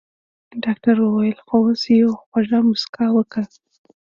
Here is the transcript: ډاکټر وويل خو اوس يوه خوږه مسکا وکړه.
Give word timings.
ډاکټر 0.63 0.95
وويل 1.01 1.37
خو 1.45 1.57
اوس 1.67 1.81
يوه 1.99 2.15
خوږه 2.21 2.59
مسکا 2.69 3.05
وکړه. 3.13 3.43